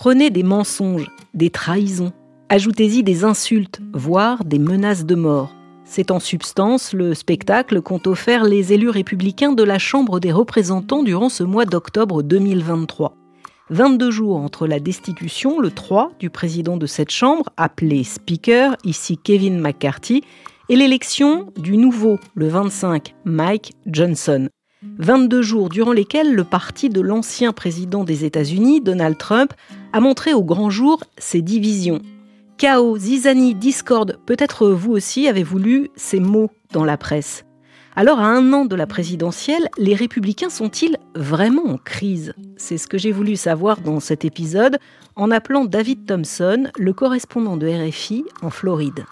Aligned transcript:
Prenez 0.00 0.30
des 0.30 0.44
mensonges, 0.44 1.10
des 1.34 1.50
trahisons, 1.50 2.12
ajoutez-y 2.48 3.02
des 3.02 3.24
insultes, 3.24 3.80
voire 3.92 4.44
des 4.44 4.60
menaces 4.60 5.04
de 5.04 5.16
mort. 5.16 5.52
C'est 5.82 6.12
en 6.12 6.20
substance 6.20 6.92
le 6.92 7.14
spectacle 7.14 7.82
qu'ont 7.82 8.02
offert 8.06 8.44
les 8.44 8.72
élus 8.72 8.90
républicains 8.90 9.50
de 9.50 9.64
la 9.64 9.80
Chambre 9.80 10.20
des 10.20 10.30
représentants 10.30 11.02
durant 11.02 11.28
ce 11.28 11.42
mois 11.42 11.64
d'octobre 11.64 12.22
2023. 12.22 13.16
22 13.70 14.12
jours 14.12 14.36
entre 14.36 14.68
la 14.68 14.78
destitution, 14.78 15.58
le 15.58 15.72
3, 15.72 16.12
du 16.20 16.30
président 16.30 16.76
de 16.76 16.86
cette 16.86 17.10
Chambre, 17.10 17.50
appelé 17.56 18.04
Speaker, 18.04 18.76
ici 18.84 19.18
Kevin 19.18 19.58
McCarthy, 19.58 20.22
et 20.68 20.76
l'élection 20.76 21.52
du 21.56 21.76
nouveau, 21.76 22.20
le 22.36 22.46
25, 22.46 23.16
Mike 23.24 23.72
Johnson. 23.84 24.48
22 24.82 25.42
jours 25.42 25.68
durant 25.68 25.92
lesquels 25.92 26.34
le 26.34 26.44
parti 26.44 26.88
de 26.88 27.00
l'ancien 27.00 27.52
président 27.52 28.04
des 28.04 28.24
États-Unis, 28.24 28.80
Donald 28.80 29.18
Trump, 29.18 29.52
a 29.92 30.00
montré 30.00 30.34
au 30.34 30.44
grand 30.44 30.70
jour 30.70 31.02
ses 31.18 31.42
divisions 31.42 32.00
Chaos, 32.58 32.98
zizanie, 32.98 33.54
discorde, 33.54 34.18
peut-être 34.26 34.68
vous 34.68 34.90
aussi 34.90 35.28
avez-vous 35.28 35.58
lu 35.58 35.90
ces 35.94 36.18
mots 36.18 36.50
dans 36.72 36.84
la 36.84 36.96
presse. 36.96 37.44
Alors 37.94 38.18
à 38.20 38.26
un 38.26 38.52
an 38.52 38.64
de 38.64 38.74
la 38.74 38.86
présidentielle, 38.86 39.68
les 39.78 39.94
républicains 39.94 40.50
sont-ils 40.50 40.96
vraiment 41.14 41.66
en 41.66 41.78
crise? 41.78 42.34
C'est 42.56 42.78
ce 42.78 42.86
que 42.86 42.98
j'ai 42.98 43.12
voulu 43.12 43.36
savoir 43.36 43.80
dans 43.80 44.00
cet 44.00 44.24
épisode 44.24 44.78
en 45.16 45.30
appelant 45.30 45.64
David 45.64 46.06
Thompson, 46.06 46.68
le 46.76 46.92
correspondant 46.92 47.56
de 47.56 47.68
RFI 47.68 48.24
en 48.42 48.50
Floride. 48.50 49.04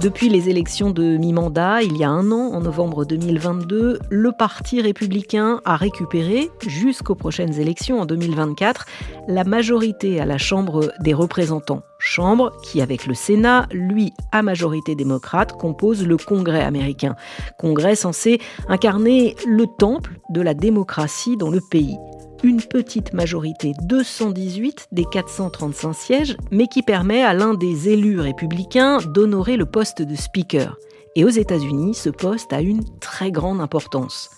Depuis 0.00 0.30
les 0.30 0.48
élections 0.48 0.90
de 0.90 1.18
mi-mandat, 1.18 1.82
il 1.82 1.94
y 1.98 2.04
a 2.04 2.08
un 2.08 2.32
an, 2.32 2.54
en 2.54 2.60
novembre 2.60 3.04
2022, 3.04 3.98
le 4.08 4.32
Parti 4.32 4.80
républicain 4.80 5.60
a 5.66 5.76
récupéré, 5.76 6.48
jusqu'aux 6.66 7.14
prochaines 7.14 7.60
élections 7.60 8.00
en 8.00 8.06
2024, 8.06 8.86
la 9.28 9.44
majorité 9.44 10.18
à 10.18 10.24
la 10.24 10.38
Chambre 10.38 10.90
des 11.00 11.12
représentants. 11.12 11.82
Chambre 11.98 12.50
qui, 12.62 12.80
avec 12.80 13.06
le 13.06 13.12
Sénat, 13.12 13.66
lui, 13.72 14.14
à 14.32 14.40
majorité 14.40 14.94
démocrate, 14.94 15.52
compose 15.52 16.06
le 16.06 16.16
Congrès 16.16 16.62
américain. 16.62 17.14
Congrès 17.58 17.94
censé 17.94 18.40
incarner 18.68 19.36
le 19.46 19.66
temple 19.66 20.18
de 20.30 20.40
la 20.40 20.54
démocratie 20.54 21.36
dans 21.36 21.50
le 21.50 21.60
pays 21.70 21.98
une 22.42 22.62
petite 22.62 23.12
majorité, 23.12 23.72
218 23.82 24.88
des 24.92 25.04
435 25.04 25.92
sièges, 25.92 26.36
mais 26.50 26.66
qui 26.66 26.82
permet 26.82 27.22
à 27.22 27.34
l'un 27.34 27.54
des 27.54 27.88
élus 27.88 28.20
républicains 28.20 28.98
d'honorer 28.98 29.56
le 29.56 29.66
poste 29.66 30.02
de 30.02 30.14
speaker. 30.14 30.76
Et 31.16 31.24
aux 31.24 31.28
États-Unis, 31.28 31.94
ce 31.94 32.08
poste 32.08 32.52
a 32.52 32.60
une 32.60 32.84
très 33.00 33.32
grande 33.32 33.60
importance. 33.60 34.30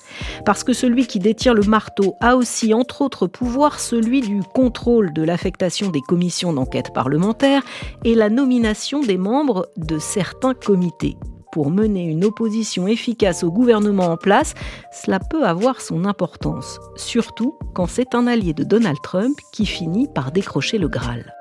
Parce 0.47 0.65
que 0.65 0.73
celui 0.73 1.07
qui 1.07 1.19
détient 1.19 1.53
le 1.53 1.63
marteau 1.63 2.15
a 2.21 2.37
aussi, 2.37 2.73
entre 2.73 3.03
autres 3.03 3.27
pouvoirs, 3.27 3.79
celui 3.79 4.23
du 4.23 4.43
contrôle 4.43 5.13
de 5.13 5.23
l'affectation 5.23 5.91
des 5.91 6.01
commissions 6.01 6.53
d'enquête 6.53 6.93
parlementaire 6.95 7.63
et 8.05 8.15
la 8.15 8.31
nomination 8.31 9.01
des 9.01 9.19
membres 9.19 9.69
de 9.77 9.99
certains 9.99 10.55
comités 10.55 11.17
pour 11.53 11.71
mener 11.71 12.05
une 12.05 12.25
opposition 12.25 12.89
efficace 12.89 13.45
au 13.45 13.53
gouvernement 13.53 14.07
en 14.07 14.17
place, 14.17 14.55
cela 14.91 15.21
peut 15.21 15.45
avoir 15.45 15.81
son 15.81 16.07
importance, 16.07 16.81
surtout 16.97 17.57
quand 17.75 17.87
c'est 17.87 18.15
un 18.15 18.27
allié 18.27 18.55
de 18.55 18.65
Donald 18.65 18.97
Trump 19.03 19.39
qui 19.53 19.67
finit 19.67 20.09
par 20.09 20.33
décrocher 20.33 20.79
le 20.79 20.89
Graal. 20.89 21.33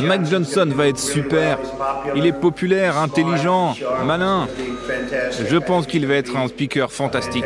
Mike 0.00 0.26
Johnson 0.26 0.68
va 0.74 0.88
être 0.88 0.98
super. 0.98 1.58
Il 2.14 2.26
est 2.26 2.38
populaire, 2.38 2.98
intelligent, 2.98 3.74
malin. 4.04 4.46
Je 5.48 5.56
pense 5.56 5.86
qu'il 5.86 6.06
va 6.06 6.14
être 6.14 6.36
un 6.36 6.48
speaker 6.48 6.92
fantastique. 6.92 7.44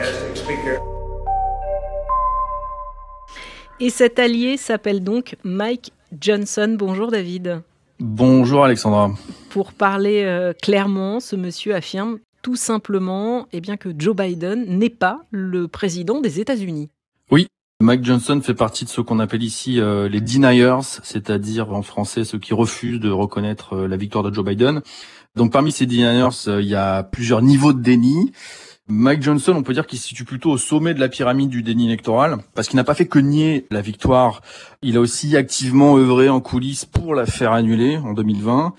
Et 3.78 3.90
cet 3.90 4.18
allié 4.18 4.56
s'appelle 4.56 5.04
donc 5.04 5.36
Mike 5.44 5.92
Johnson. 6.18 6.76
Bonjour 6.78 7.10
David. 7.10 7.62
Bonjour 8.00 8.64
Alexandra. 8.64 9.12
Pour 9.50 9.72
parler 9.72 10.24
euh, 10.24 10.52
clairement, 10.52 11.20
ce 11.20 11.36
monsieur 11.36 11.74
affirme 11.74 12.18
tout 12.42 12.56
simplement 12.56 13.46
eh 13.52 13.60
bien, 13.60 13.76
que 13.76 13.88
Joe 13.96 14.16
Biden 14.16 14.66
n'est 14.78 14.90
pas 14.90 15.20
le 15.30 15.68
président 15.68 16.20
des 16.20 16.40
États-Unis. 16.40 16.90
Oui, 17.30 17.46
Mike 17.80 18.04
Johnson 18.04 18.40
fait 18.42 18.54
partie 18.54 18.84
de 18.84 18.90
ce 18.90 19.00
qu'on 19.00 19.20
appelle 19.20 19.42
ici 19.42 19.80
euh, 19.80 20.08
les 20.08 20.20
deniers, 20.20 20.78
c'est-à-dire 21.02 21.72
en 21.72 21.82
français 21.82 22.24
ceux 22.24 22.38
qui 22.38 22.52
refusent 22.52 23.00
de 23.00 23.10
reconnaître 23.10 23.74
euh, 23.76 23.86
la 23.86 23.96
victoire 23.96 24.24
de 24.24 24.34
Joe 24.34 24.44
Biden. 24.44 24.82
Donc 25.36 25.52
parmi 25.52 25.72
ces 25.72 25.86
deniers, 25.86 26.28
il 26.46 26.66
y 26.66 26.74
a 26.74 27.02
plusieurs 27.02 27.42
niveaux 27.42 27.72
de 27.72 27.80
déni. 27.80 28.32
Mike 28.86 29.22
Johnson, 29.22 29.54
on 29.56 29.62
peut 29.62 29.72
dire 29.72 29.86
qu'il 29.86 29.98
se 29.98 30.08
situe 30.08 30.24
plutôt 30.24 30.50
au 30.50 30.58
sommet 30.58 30.92
de 30.92 31.00
la 31.00 31.08
pyramide 31.08 31.48
du 31.48 31.62
déni 31.62 31.86
électoral, 31.86 32.36
parce 32.54 32.68
qu'il 32.68 32.76
n'a 32.76 32.84
pas 32.84 32.94
fait 32.94 33.06
que 33.06 33.18
nier 33.18 33.66
la 33.70 33.80
victoire, 33.80 34.42
il 34.82 34.98
a 34.98 35.00
aussi 35.00 35.38
activement 35.38 35.96
œuvré 35.96 36.28
en 36.28 36.42
coulisses 36.42 36.84
pour 36.84 37.14
la 37.14 37.24
faire 37.24 37.52
annuler 37.52 37.96
en 37.96 38.12
2020. 38.12 38.74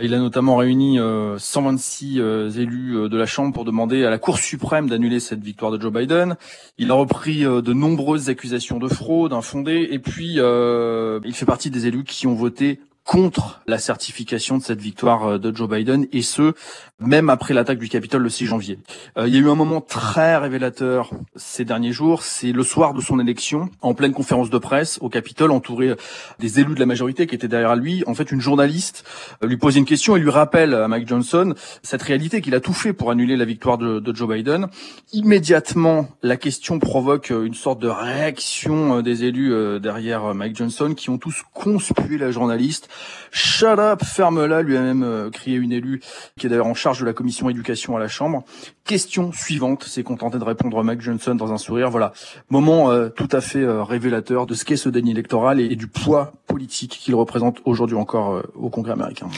Il 0.00 0.14
a 0.14 0.18
notamment 0.18 0.56
réuni 0.56 0.98
126 1.38 2.18
euh, 2.18 2.22
euh, 2.22 2.50
élus 2.50 2.96
euh, 2.96 3.08
de 3.10 3.16
la 3.18 3.26
Chambre 3.26 3.52
pour 3.52 3.66
demander 3.66 4.06
à 4.06 4.10
la 4.10 4.18
Cour 4.18 4.38
suprême 4.38 4.88
d'annuler 4.88 5.20
cette 5.20 5.44
victoire 5.44 5.70
de 5.70 5.78
Joe 5.78 5.92
Biden. 5.92 6.36
Il 6.78 6.90
a 6.90 6.94
repris 6.94 7.42
de 7.42 7.72
nombreuses 7.74 8.30
accusations 8.30 8.78
de 8.78 8.88
fraude 8.88 9.34
infondées, 9.34 9.86
et 9.90 9.98
puis 9.98 10.36
il 10.36 11.34
fait 11.34 11.46
partie 11.46 11.70
des 11.70 11.86
élus 11.86 12.04
qui 12.04 12.26
ont 12.26 12.34
voté 12.34 12.80
contre 13.04 13.60
la 13.66 13.78
certification 13.78 14.58
de 14.58 14.62
cette 14.62 14.80
victoire 14.80 15.32
euh, 15.32 15.38
de 15.38 15.54
Joe 15.54 15.68
Biden 15.68 16.06
et 16.12 16.22
ce 16.22 16.54
même 17.00 17.30
après 17.30 17.52
l'attaque 17.52 17.78
du 17.78 17.88
Capitole 17.88 18.22
le 18.22 18.28
6 18.28 18.46
janvier. 18.46 18.78
Euh, 19.18 19.26
il 19.26 19.34
y 19.34 19.38
a 19.38 19.40
eu 19.40 19.48
un 19.48 19.56
moment 19.56 19.80
très 19.80 20.36
révélateur 20.36 21.10
ces 21.34 21.64
derniers 21.64 21.92
jours, 21.92 22.22
c'est 22.22 22.52
le 22.52 22.62
soir 22.62 22.94
de 22.94 23.00
son 23.00 23.18
élection, 23.18 23.70
en 23.80 23.94
pleine 23.94 24.12
conférence 24.12 24.50
de 24.50 24.58
presse 24.58 24.98
au 25.00 25.08
Capitole, 25.08 25.50
entouré 25.50 25.94
des 26.38 26.60
élus 26.60 26.74
de 26.74 26.80
la 26.80 26.86
majorité 26.86 27.26
qui 27.26 27.34
étaient 27.34 27.48
derrière 27.48 27.74
lui. 27.74 28.04
En 28.06 28.14
fait, 28.14 28.30
une 28.30 28.40
journaliste 28.40 29.04
euh, 29.42 29.48
lui 29.48 29.56
pose 29.56 29.76
une 29.76 29.84
question 29.84 30.16
et 30.16 30.20
lui 30.20 30.30
rappelle 30.30 30.74
à 30.74 30.86
Mike 30.86 31.08
Johnson 31.08 31.54
cette 31.82 32.02
réalité 32.02 32.40
qu'il 32.40 32.54
a 32.54 32.60
tout 32.60 32.72
fait 32.72 32.92
pour 32.92 33.10
annuler 33.10 33.36
la 33.36 33.44
victoire 33.44 33.78
de, 33.78 33.98
de 33.98 34.14
Joe 34.14 34.28
Biden. 34.28 34.68
Immédiatement, 35.12 36.08
la 36.22 36.36
question 36.36 36.78
provoque 36.78 37.30
une 37.30 37.54
sorte 37.54 37.80
de 37.80 37.88
réaction 37.88 39.02
des 39.02 39.24
élus 39.24 39.80
derrière 39.80 40.34
Mike 40.34 40.56
Johnson 40.56 40.94
qui 40.94 41.10
ont 41.10 41.18
tous 41.18 41.42
conspué 41.52 42.18
la 42.18 42.30
journaliste 42.30 42.88
Shut 43.34 43.78
up, 43.78 44.04
ferme-la, 44.04 44.60
lui 44.60 44.76
a 44.76 44.82
même 44.82 45.02
euh, 45.02 45.30
crié 45.30 45.56
une 45.56 45.72
élue 45.72 46.02
qui 46.38 46.46
est 46.46 46.50
d'ailleurs 46.50 46.66
en 46.66 46.74
charge 46.74 47.00
de 47.00 47.06
la 47.06 47.14
commission 47.14 47.48
éducation 47.48 47.96
à 47.96 47.98
la 47.98 48.06
Chambre. 48.06 48.44
Question 48.84 49.32
suivante, 49.32 49.84
c'est 49.88 50.02
contenté 50.02 50.38
de 50.38 50.44
répondre 50.44 50.82
Mike 50.84 51.00
Johnson 51.00 51.34
dans 51.34 51.50
un 51.50 51.56
sourire. 51.56 51.88
Voilà, 51.88 52.12
moment 52.50 52.90
euh, 52.90 53.08
tout 53.08 53.28
à 53.32 53.40
fait 53.40 53.62
euh, 53.62 53.82
révélateur 53.82 54.44
de 54.44 54.52
ce 54.52 54.66
qu'est 54.66 54.76
ce 54.76 54.90
déni 54.90 55.12
électoral 55.12 55.60
et, 55.60 55.76
du 55.76 55.86
poids 55.86 56.34
politique 56.46 56.98
qu'il 57.02 57.14
représente 57.14 57.62
aujourd'hui 57.64 57.96
encore 57.96 58.42
au 58.54 58.68
Congrès 58.68 58.92
américain. 58.92 59.28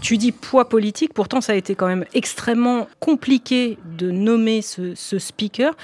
Tu 0.00 0.16
dis 0.16 0.32
poids 0.32 0.68
politique, 0.68 1.14
pourtant 1.14 1.40
ça 1.40 1.52
a 1.52 1.54
été 1.54 1.76
quand 1.76 1.86
même 1.86 2.04
extrêmement 2.12 2.88
compliqué 2.98 3.78
de 3.96 4.10
nommer 4.10 4.62
ce, 4.62 4.96
ce 4.96 5.20
speaker. 5.20 5.76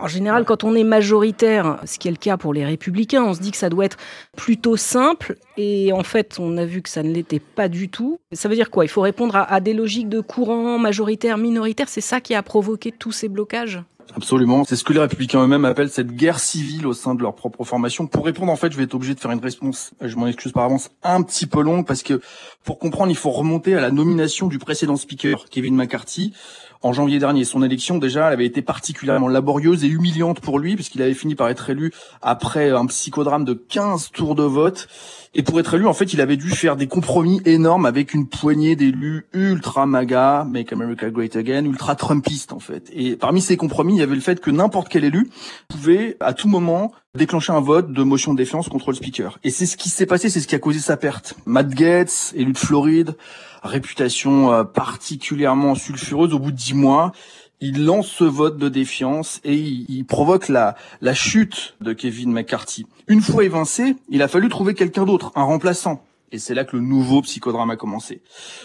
En 0.00 0.08
général, 0.08 0.44
quand 0.46 0.64
on 0.64 0.74
est 0.74 0.84
majoritaire, 0.84 1.78
ce 1.84 1.98
qui 1.98 2.08
est 2.08 2.10
le 2.10 2.16
cas 2.16 2.38
pour 2.38 2.54
les 2.54 2.64
républicains, 2.64 3.22
on 3.22 3.34
se 3.34 3.40
dit 3.40 3.50
que 3.50 3.58
ça 3.58 3.68
doit 3.68 3.84
être 3.84 3.98
plutôt 4.34 4.78
simple 4.78 5.36
et 5.56 5.92
en 5.92 6.02
fait, 6.02 6.36
on 6.40 6.53
a 6.56 6.64
vu 6.64 6.82
que 6.82 6.88
ça 6.88 7.02
ne 7.02 7.12
l'était 7.12 7.40
pas 7.40 7.68
du 7.68 7.88
tout. 7.88 8.18
Ça 8.32 8.48
veut 8.48 8.54
dire 8.54 8.70
quoi? 8.70 8.84
Il 8.84 8.88
faut 8.88 9.00
répondre 9.00 9.36
à, 9.36 9.60
des 9.60 9.74
logiques 9.74 10.08
de 10.08 10.20
courant 10.20 10.78
majoritaire, 10.78 11.38
minoritaire. 11.38 11.88
C'est 11.88 12.00
ça 12.00 12.20
qui 12.20 12.34
a 12.34 12.42
provoqué 12.42 12.92
tous 12.92 13.12
ces 13.12 13.28
blocages? 13.28 13.82
Absolument. 14.16 14.64
C'est 14.64 14.76
ce 14.76 14.84
que 14.84 14.92
les 14.92 15.00
républicains 15.00 15.42
eux-mêmes 15.42 15.64
appellent 15.64 15.90
cette 15.90 16.12
guerre 16.12 16.38
civile 16.38 16.86
au 16.86 16.92
sein 16.92 17.14
de 17.14 17.22
leur 17.22 17.34
propre 17.34 17.64
formation. 17.64 18.06
Pour 18.06 18.24
répondre, 18.24 18.52
en 18.52 18.56
fait, 18.56 18.70
je 18.70 18.76
vais 18.76 18.84
être 18.84 18.94
obligé 18.94 19.14
de 19.14 19.20
faire 19.20 19.30
une 19.30 19.40
réponse, 19.40 19.92
je 20.00 20.16
m'en 20.16 20.26
excuse 20.26 20.52
par 20.52 20.64
avance, 20.64 20.90
un 21.02 21.22
petit 21.22 21.46
peu 21.46 21.62
longue 21.62 21.86
parce 21.86 22.02
que 22.02 22.20
pour 22.64 22.78
comprendre, 22.78 23.10
il 23.10 23.16
faut 23.16 23.30
remonter 23.30 23.74
à 23.74 23.80
la 23.80 23.90
nomination 23.90 24.46
du 24.46 24.58
précédent 24.58 24.96
speaker, 24.96 25.46
Kevin 25.50 25.74
McCarthy, 25.74 26.32
en 26.84 26.92
janvier 26.92 27.18
dernier. 27.18 27.44
Son 27.44 27.62
élection, 27.62 27.98
déjà, 27.98 28.26
elle 28.28 28.34
avait 28.34 28.46
été 28.46 28.62
particulièrement 28.62 29.26
laborieuse 29.26 29.84
et 29.84 29.88
humiliante 29.88 30.40
pour 30.40 30.58
lui 30.58 30.76
puisqu'il 30.76 31.02
avait 31.02 31.14
fini 31.14 31.34
par 31.34 31.48
être 31.48 31.70
élu 31.70 31.92
après 32.22 32.70
un 32.70 32.86
psychodrame 32.86 33.44
de 33.44 33.54
15 33.54 34.10
tours 34.12 34.34
de 34.34 34.44
vote. 34.44 34.86
Et 35.34 35.42
pour 35.42 35.58
être 35.58 35.74
élu, 35.74 35.86
en 35.86 35.94
fait, 35.94 36.12
il 36.12 36.20
avait 36.20 36.36
dû 36.36 36.50
faire 36.50 36.76
des 36.76 36.86
compromis 36.86 37.40
énormes 37.44 37.86
avec 37.86 38.14
une 38.14 38.28
poignée 38.28 38.76
d'élus 38.76 39.26
ultra 39.32 39.86
MAGA, 39.86 40.46
Make 40.48 40.72
America 40.72 41.10
Great 41.10 41.34
Again, 41.34 41.64
ultra 41.64 41.96
Trumpistes, 41.96 42.52
en 42.52 42.60
fait. 42.60 42.88
Et 42.92 43.16
parmi 43.16 43.40
ces 43.40 43.56
compromis, 43.56 43.94
il 43.94 43.98
y 43.98 44.02
avait 44.02 44.14
le 44.14 44.20
fait 44.20 44.40
que 44.40 44.50
n'importe 44.52 44.88
quel 44.88 45.04
élu 45.04 45.30
pouvait, 45.68 46.16
à 46.20 46.34
tout 46.34 46.48
moment, 46.48 46.92
déclencher 47.16 47.52
un 47.52 47.60
vote 47.60 47.92
de 47.92 48.02
motion 48.02 48.32
de 48.32 48.38
défiance 48.38 48.68
contre 48.68 48.90
le 48.90 48.96
speaker. 48.96 49.38
Et 49.42 49.50
c'est 49.50 49.66
ce 49.66 49.76
qui 49.76 49.88
s'est 49.88 50.06
passé, 50.06 50.28
c'est 50.28 50.40
ce 50.40 50.46
qui 50.46 50.54
a 50.54 50.60
causé 50.60 50.78
sa 50.78 50.96
perte. 50.96 51.34
Matt 51.46 51.68
Gaetz, 51.68 52.32
élu 52.36 52.52
de 52.52 52.58
Floride, 52.58 53.16
réputation 53.64 54.52
euh, 54.52 54.64
particulièrement 54.64 55.74
sulfureuse, 55.74 56.34
au 56.34 56.38
bout 56.38 56.52
de 56.52 56.56
dix 56.56 56.74
mois, 56.74 57.12
il 57.60 57.84
lance 57.84 58.08
ce 58.08 58.24
vote 58.24 58.58
de 58.58 58.68
défiance 58.68 59.40
et 59.42 59.54
il, 59.54 60.04
provoque 60.04 60.48
la, 60.48 60.76
la 61.00 61.14
chute 61.14 61.74
de 61.80 61.92
Kevin 61.92 62.30
McCarthy. 62.30 62.86
Une 63.08 63.22
fois 63.22 63.44
évincé, 63.44 63.96
il 64.10 64.22
a 64.22 64.28
fallu 64.28 64.48
trouver 64.48 64.74
quelqu'un 64.74 65.04
d'autre, 65.04 65.32
un 65.34 65.44
remplaçant. 65.44 66.04
Et 66.32 66.38
c'est 66.38 66.54
là 66.54 66.64
que 66.64 66.76
le 66.76 66.82
nouveau 66.82 67.22
psychodrame 67.22 67.70
a 67.70 67.76
commencé. 67.76 68.20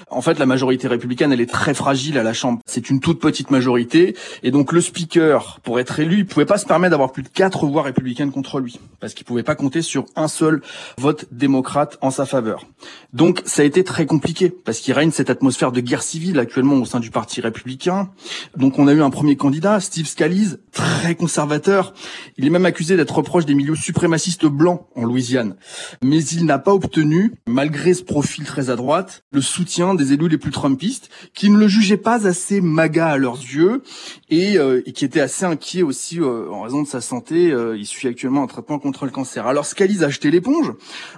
En 0.10 0.22
fait, 0.22 0.40
la 0.40 0.46
majorité 0.46 0.88
républicaine, 0.88 1.32
elle 1.32 1.42
est 1.42 1.50
très 1.50 1.74
fragile 1.74 2.18
à 2.18 2.24
la 2.24 2.34
Chambre. 2.34 2.60
C'est 2.66 2.90
une 2.90 3.00
toute 3.00 3.20
petite 3.20 3.52
majorité. 3.52 4.16
Et 4.42 4.50
donc, 4.50 4.72
le 4.72 4.82
speaker, 4.82 5.60
pour 5.62 5.80
être 5.80 6.00
élu, 6.00 6.20
il 6.20 6.26
pouvait 6.26 6.46
pas 6.46 6.58
se 6.58 6.66
permettre 6.66 6.92
d'avoir 6.92 7.12
plus 7.12 7.22
de 7.22 7.28
quatre 7.28 7.68
voix 7.68 7.84
républicaines 7.84 8.32
contre 8.32 8.60
lui. 8.60 8.80
Parce 9.00 9.14
qu'il 9.14 9.26
pouvait 9.26 9.44
pas 9.44 9.56
compter 9.56 9.82
sur 9.82 10.06
un 10.16 10.28
seul 10.28 10.62
vote 10.98 11.26
démocrate 11.32 11.98
en 12.02 12.10
sa 12.10 12.26
faveur. 12.26 12.66
Donc, 13.14 13.42
ça 13.46 13.62
a 13.62 13.66
été 13.66 13.84
très 13.84 14.06
compliqué. 14.06 14.50
Parce 14.50 14.80
qu'il 14.80 14.94
règne 14.94 15.12
cette 15.12 15.30
atmosphère 15.30 15.72
de 15.72 15.82
guerre 15.82 16.02
civile 16.02 16.40
actuellement 16.40 16.78
au 16.78 16.86
sein 16.86 17.00
du 17.00 17.12
parti 17.12 17.40
républicain. 17.40 18.10
Donc, 18.58 18.80
on 18.80 18.88
a 18.88 18.94
eu 18.94 19.02
un 19.04 19.12
premier 19.12 19.36
candidat, 19.36 19.80
Steve 19.80 20.08
Scalise, 20.08 20.60
très 20.72 21.14
conservateur. 21.14 21.94
Il 22.38 22.48
est 22.48 22.50
même 22.50 22.66
accusé 22.66 22.98
d'être 22.98 23.22
proche 23.22 23.46
des 23.46 23.54
milieux 23.54 23.76
suprémacistes 23.76 24.46
blancs 24.46 24.88
en 24.96 25.04
Louisiane. 25.04 25.56
Mais 26.02 26.24
il 26.24 26.46
n'a 26.46 26.58
pas 26.58 26.74
obtenu, 26.74 27.34
malgré 27.60 27.94
ce 27.94 28.04
profil 28.04 28.46
très 28.46 28.70
à 28.70 28.78
droite, 28.78 29.26
le 29.34 29.42
soutien 29.42 29.94
des 29.94 30.14
élus 30.14 30.30
les 30.30 30.38
plus 30.38 30.50
trumpistes, 30.50 31.10
qui 31.34 31.50
ne 31.50 31.58
le 31.58 31.68
jugeaient 31.68 31.98
pas 31.98 32.26
assez 32.26 32.62
maga 32.62 33.08
à 33.08 33.18
leurs 33.18 33.36
yeux 33.36 33.84
et, 34.30 34.58
euh, 34.58 34.80
qui 34.80 35.04
étaient 35.04 35.20
assez 35.20 35.44
inquiets 35.44 35.84
aussi 35.84 36.22
euh, 36.22 36.50
en 36.50 36.62
raison 36.62 36.84
de 36.84 36.88
sa 36.88 37.02
santé. 37.02 37.52
Euh, 37.52 37.76
il 37.78 37.86
suit 37.86 38.08
actuellement 38.08 38.44
un 38.44 38.48
traitement 38.48 38.80
contre 38.80 39.04
le 39.04 39.12
cancer. 39.12 39.46
Alors 39.46 39.66
Scalise 39.66 40.04
a 40.04 40.06
acheté 40.08 40.32
l'éponge. 40.32 40.72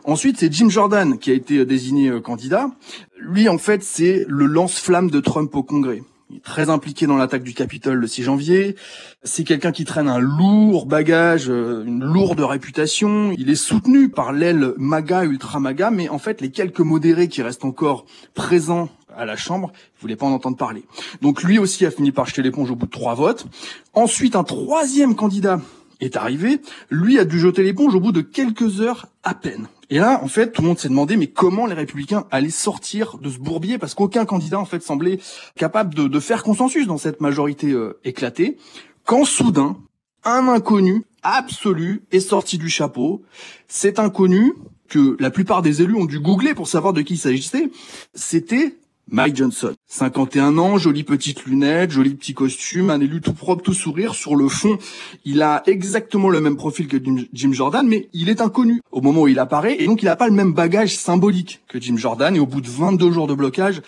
Ensuite, 0.03 0.39
c'est 0.39 0.51
Jim 0.51 0.69
Jordan 0.69 1.19
qui 1.19 1.29
a 1.29 1.35
été 1.35 1.63
désigné 1.63 2.11
candidat. 2.23 2.71
Lui, 3.19 3.47
en 3.47 3.59
fait, 3.59 3.83
c'est 3.83 4.25
le 4.27 4.47
lance-flamme 4.47 5.11
de 5.11 5.19
Trump 5.19 5.53
au 5.53 5.61
Congrès. 5.61 6.01
Il 6.31 6.37
est 6.37 6.43
très 6.43 6.69
impliqué 6.69 7.07
dans 7.07 7.17
l'attaque 7.17 7.43
du 7.43 7.53
Capitole 7.53 7.97
le 7.97 8.07
6 8.07 8.23
janvier. 8.23 8.77
C'est 9.23 9.43
quelqu'un 9.43 9.73
qui 9.73 9.83
traîne 9.83 10.07
un 10.07 10.19
lourd 10.19 10.85
bagage, 10.85 11.49
euh, 11.49 11.83
une 11.85 12.05
lourde 12.05 12.39
réputation. 12.39 13.33
Il 13.37 13.49
est 13.49 13.55
soutenu 13.55 14.07
par 14.07 14.31
l'aile 14.31 14.73
MAGA, 14.77 15.25
ultra 15.25 15.59
MAGA, 15.59 15.91
mais 15.91 16.07
en 16.07 16.19
fait, 16.19 16.39
les 16.39 16.49
quelques 16.49 16.79
modérés 16.79 17.27
qui 17.27 17.41
restent 17.41 17.65
encore 17.65 18.05
présents 18.33 18.87
à 19.17 19.25
la 19.25 19.35
Chambre, 19.35 19.73
il 19.75 20.01
voulait 20.01 20.15
pas 20.15 20.25
en 20.25 20.31
entendre 20.31 20.55
parler. 20.55 20.85
Donc 21.21 21.43
lui 21.43 21.59
aussi 21.59 21.85
a 21.85 21.91
fini 21.91 22.13
par 22.13 22.27
jeter 22.27 22.41
l'éponge 22.41 22.71
au 22.71 22.75
bout 22.75 22.85
de 22.85 22.91
trois 22.91 23.13
votes. 23.13 23.45
Ensuite, 23.93 24.37
un 24.37 24.45
troisième 24.45 25.15
candidat 25.15 25.59
est 26.01 26.17
arrivé. 26.17 26.59
Lui 26.89 27.19
a 27.19 27.25
dû 27.25 27.39
jeter 27.39 27.63
l'éponge 27.63 27.95
au 27.95 27.99
bout 27.99 28.11
de 28.11 28.21
quelques 28.21 28.81
heures 28.81 29.07
à 29.23 29.33
peine. 29.33 29.67
Et 29.89 29.99
là, 29.99 30.21
en 30.23 30.27
fait, 30.27 30.51
tout 30.51 30.61
le 30.61 30.69
monde 30.69 30.79
s'est 30.79 30.89
demandé, 30.89 31.17
mais 31.17 31.27
comment 31.27 31.65
les 31.65 31.73
républicains 31.73 32.25
allaient 32.31 32.49
sortir 32.49 33.17
de 33.17 33.29
ce 33.29 33.37
bourbier? 33.37 33.77
Parce 33.77 33.93
qu'aucun 33.93 34.25
candidat, 34.25 34.59
en 34.59 34.65
fait, 34.65 34.81
semblait 34.81 35.19
capable 35.55 35.93
de, 35.93 36.19
faire 36.19 36.43
consensus 36.43 36.87
dans 36.87 36.97
cette 36.97 37.21
majorité 37.21 37.71
euh, 37.71 37.99
éclatée. 38.03 38.57
Quand 39.05 39.25
soudain, 39.25 39.77
un 40.23 40.47
inconnu 40.47 41.03
absolu 41.23 42.03
est 42.11 42.19
sorti 42.19 42.57
du 42.57 42.69
chapeau. 42.69 43.23
Cet 43.67 43.99
inconnu, 43.99 44.53
que 44.87 45.15
la 45.19 45.31
plupart 45.31 45.61
des 45.61 45.81
élus 45.81 45.95
ont 45.95 46.05
dû 46.05 46.19
googler 46.19 46.53
pour 46.53 46.67
savoir 46.67 46.91
de 46.93 47.01
qui 47.01 47.13
il 47.13 47.17
s'agissait, 47.17 47.71
c'était 48.13 48.75
Mike 49.13 49.35
Johnson, 49.35 49.73
51 49.87 50.57
ans, 50.57 50.77
jolie 50.77 51.03
petite 51.03 51.43
lunette, 51.43 51.91
joli 51.91 52.11
petit 52.11 52.33
costume, 52.33 52.89
un 52.89 53.01
élu 53.01 53.19
tout 53.19 53.33
propre, 53.33 53.61
tout 53.61 53.73
sourire. 53.73 54.15
Sur 54.15 54.37
le 54.37 54.47
fond, 54.47 54.77
il 55.25 55.41
a 55.41 55.63
exactement 55.65 56.29
le 56.29 56.39
même 56.39 56.55
profil 56.55 56.87
que 56.87 56.95
Jim 57.33 57.51
Jordan, 57.51 57.85
mais 57.85 58.07
il 58.13 58.29
est 58.29 58.39
inconnu 58.39 58.81
au 58.89 59.01
moment 59.01 59.23
où 59.23 59.27
il 59.27 59.37
apparaît, 59.39 59.75
et 59.81 59.85
donc 59.85 60.01
il 60.01 60.05
n'a 60.05 60.15
pas 60.15 60.29
le 60.29 60.33
même 60.33 60.53
bagage 60.53 60.95
symbolique 60.95 61.61
que 61.67 61.77
Jim 61.77 61.97
Jordan. 61.97 62.33
Et 62.37 62.39
au 62.39 62.45
bout 62.45 62.61
de 62.61 62.69
22 62.69 63.11
jours 63.11 63.27
de 63.27 63.33
blocage, 63.33 63.81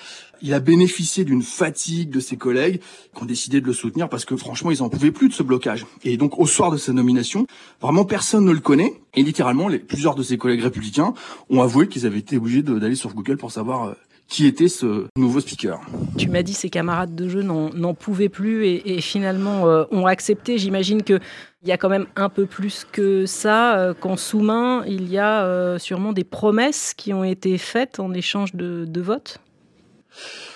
il 0.43 0.53
a 0.53 0.59
bénéficié 0.59 1.23
d'une 1.23 1.41
fatigue 1.41 2.09
de 2.09 2.19
ses 2.19 2.35
collègues 2.35 2.81
qui 3.15 3.23
ont 3.23 3.25
décidé 3.25 3.61
de 3.61 3.65
le 3.65 3.73
soutenir 3.73 4.09
parce 4.09 4.25
que 4.25 4.35
franchement, 4.35 4.69
ils 4.71 4.83
en 4.83 4.89
pouvaient 4.89 5.11
plus 5.11 5.29
de 5.29 5.33
ce 5.33 5.41
blocage. 5.41 5.85
Et 6.03 6.17
donc, 6.17 6.37
au 6.37 6.45
soir 6.45 6.69
de 6.69 6.77
sa 6.77 6.91
nomination, 6.91 7.47
vraiment 7.81 8.03
personne 8.03 8.43
ne 8.45 8.51
le 8.51 8.59
connaît. 8.59 8.93
Et 9.15 9.23
littéralement, 9.23 9.69
plusieurs 9.87 10.15
de 10.15 10.21
ses 10.21 10.37
collègues 10.37 10.61
républicains 10.61 11.13
ont 11.49 11.61
avoué 11.61 11.87
qu'ils 11.87 12.05
avaient 12.05 12.19
été 12.19 12.37
obligés 12.37 12.61
d'aller 12.61 12.95
sur 12.95 13.13
Google 13.13 13.37
pour 13.37 13.51
savoir 13.51 13.85
euh, 13.85 13.93
qui 14.27 14.45
était 14.45 14.67
ce 14.67 15.05
nouveau 15.17 15.39
speaker. 15.39 15.79
Tu 16.17 16.29
m'as 16.29 16.43
dit 16.43 16.53
ses 16.53 16.69
camarades 16.69 17.15
de 17.15 17.29
jeu 17.29 17.41
n'en 17.41 17.93
pouvaient 17.93 18.29
plus 18.29 18.65
et, 18.65 18.99
finalement 18.99 19.69
euh, 19.69 19.85
ont 19.91 20.07
accepté. 20.07 20.57
J'imagine 20.57 21.03
qu'il 21.03 21.21
y 21.63 21.71
a 21.71 21.77
quand 21.77 21.89
même 21.89 22.07
un 22.17 22.27
peu 22.27 22.45
plus 22.45 22.85
que 22.91 23.25
ça. 23.25 23.77
Euh, 23.77 23.93
qu'en 23.93 24.17
sous-main, 24.17 24.83
il 24.87 25.09
y 25.09 25.17
a 25.17 25.77
sûrement 25.79 26.11
des 26.11 26.25
promesses 26.25 26.93
qui 26.93 27.13
ont 27.13 27.23
été 27.23 27.57
faites 27.57 28.01
en 28.01 28.13
échange 28.13 28.55
de, 28.55 28.83
de 28.85 29.01
votes? 29.01 29.39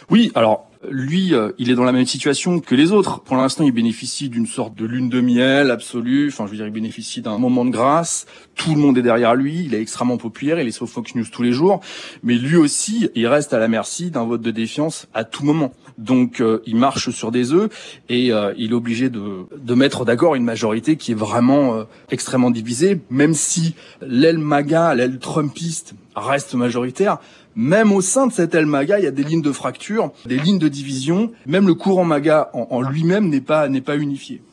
Oui, 0.10 0.32
alors 0.36 0.68
lui, 0.90 1.34
euh, 1.34 1.52
il 1.58 1.72
est 1.72 1.76
dans 1.76 1.84
la 1.84 1.92
même 1.92 2.06
situation 2.06 2.60
que 2.60 2.76
les 2.76 2.92
autres. 2.92 3.22
Pour 3.22 3.36
l'instant, 3.36 3.64
il 3.64 3.72
bénéficie 3.72 4.30
d'une 4.30 4.46
sorte 4.46 4.76
de 4.76 4.86
lune 4.86 5.10
de 5.10 5.22
miel 5.22 5.72
absolue. 5.72 6.30
Enfin, 6.32 6.46
je 6.46 6.52
veux 6.52 6.58
dire, 6.58 6.68
il 6.68 6.74
bénéficie 6.74 7.22
d'un 7.22 7.38
moment 7.38 7.66
de 7.66 7.72
grâce. 7.72 8.26
Tout 8.56 8.72
le 8.72 8.78
monde 8.78 8.98
est 8.98 9.02
derrière 9.02 9.36
lui. 9.36 9.66
Il 9.66 9.74
est 9.74 9.82
extrêmement 9.82 10.18
populaire. 10.18 10.60
Il 10.60 10.68
est 10.68 10.72
sur 10.72 10.88
Fox 10.88 11.16
News 11.16 11.26
tous 11.32 11.44
les 11.44 11.52
jours. 11.52 11.82
Mais 12.24 12.36
lui 12.36 12.56
aussi, 12.56 13.10
il 13.16 13.28
reste 13.28 13.54
à 13.54 13.60
la 13.60 13.68
merci 13.68 14.12
d'un 14.12 14.26
vote 14.26 14.42
de 14.42 14.52
défiance 14.52 15.08
à 15.14 15.24
tout 15.24 15.44
moment. 15.44 15.74
Donc, 15.98 16.42
euh, 16.42 16.62
il 16.66 16.76
marche 16.76 17.10
sur 17.10 17.32
des 17.32 17.54
œufs 17.54 17.70
et 18.08 18.32
euh, 18.32 18.54
il 18.58 18.72
est 18.72 18.76
obligé 18.76 19.10
de, 19.10 19.48
de 19.58 19.74
mettre 19.74 20.06
d'accord 20.06 20.36
une 20.36 20.44
majorité 20.44 20.96
qui 20.96 21.12
est 21.12 21.16
vraiment 21.16 21.86
extrêmement 22.12 22.52
divisée, 22.52 23.02
même 23.10 23.34
si 23.34 23.74
l'aile 24.02 24.38
MAGA, 24.38 24.94
l'aile 24.94 25.18
Trumpiste 25.18 25.96
reste 26.16 26.54
majoritaire. 26.54 27.18
Même 27.58 27.92
au 27.92 28.02
sein 28.02 28.28
de 28.28 28.32
cette 28.32 28.54
aile 28.54 28.68
MAGA, 28.68 29.00
il 29.00 29.04
y 29.04 29.08
a 29.08 29.12
des 29.12 29.24
lignes 29.24 29.42
de 29.42 29.52
fracture, 29.52 30.12
des 30.28 30.38
lignes 30.38 30.60
de 30.60 30.68
division. 30.68 31.32
Même 31.48 31.66
le 31.66 31.74
courant 31.74 32.06
MAGA 32.06 32.52
en, 32.54 32.82
lui-même 32.84 33.30
n'est 33.30 33.42
pas, 33.42 33.68
n'est 33.68 33.82
pas 33.82 33.98
unifié. 33.98 34.44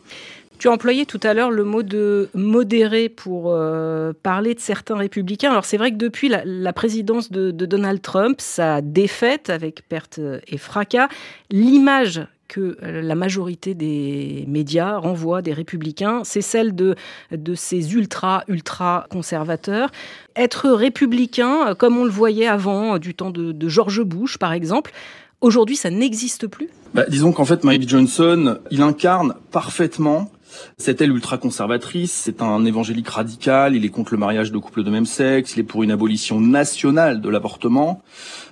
Tu 0.58 0.68
as 0.68 0.72
employé 0.72 1.04
tout 1.04 1.20
à 1.22 1.34
l'heure 1.34 1.50
le 1.50 1.64
mot 1.64 1.82
de 1.82 2.30
modéré 2.32 3.10
pour 3.10 3.52
euh, 3.52 4.14
parler 4.22 4.54
de 4.54 4.60
certains 4.60 4.96
républicains. 4.96 5.50
Alors 5.50 5.66
c'est 5.66 5.76
vrai 5.76 5.90
que 5.90 5.96
depuis 5.96 6.30
la, 6.30 6.72
présidence 6.72 7.30
de, 7.30 7.50
de, 7.50 7.66
Donald 7.66 8.00
Trump, 8.00 8.40
sa 8.40 8.80
défaite 8.80 9.50
avec 9.50 9.86
perte 9.86 10.18
et 10.46 10.56
fracas, 10.56 11.08
l'image 11.50 12.26
que 12.48 12.76
euh, 12.82 13.02
la 13.02 13.14
majorité 13.14 13.74
des 13.74 14.44
médias 14.48 14.96
renvoient 14.96 15.42
des 15.42 15.52
républicains, 15.52 16.22
c'est 16.24 16.42
celle 16.42 16.74
de, 16.74 16.94
de 17.30 17.54
ces 17.54 17.94
ultra, 17.94 18.44
ultra 18.48 19.06
conservateurs. 19.10 19.90
Être 20.36 20.70
républicain, 20.70 21.68
euh, 21.68 21.74
comme 21.74 21.96
on 21.96 22.04
le 22.04 22.10
voyait 22.10 22.46
avant, 22.46 22.94
euh, 22.94 22.98
du 22.98 23.14
temps 23.14 23.30
de, 23.30 23.68
George 23.68 24.02
Bush 24.02 24.38
par 24.38 24.52
exemple, 24.52 24.92
aujourd'hui 25.40 25.76
ça 25.76 25.90
n'existe 25.90 26.46
plus? 26.46 26.68
Bah, 26.92 27.04
Disons 27.08 27.32
qu'en 27.32 27.44
fait 27.44 27.64
Mike 27.64 27.88
Johnson, 27.88 28.58
il 28.70 28.82
incarne 28.82 29.34
parfaitement 29.50 30.30
cette 30.78 31.00
aile 31.00 31.10
ultra-conservatrice, 31.10 32.12
c'est 32.12 32.40
un 32.40 32.64
évangélique 32.64 33.08
radical, 33.08 33.74
il 33.74 33.84
est 33.84 33.88
contre 33.88 34.12
le 34.12 34.18
mariage 34.18 34.52
de 34.52 34.58
couples 34.58 34.84
de 34.84 34.90
même 34.90 35.06
sexe, 35.06 35.56
il 35.56 35.60
est 35.60 35.64
pour 35.64 35.82
une 35.82 35.90
abolition 35.90 36.40
nationale 36.40 37.20
de 37.20 37.28
l'avortement, 37.28 38.02